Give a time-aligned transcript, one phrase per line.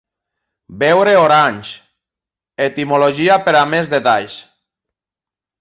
[0.83, 1.75] Veure Orange:
[2.69, 4.43] etimologia per a més detalls.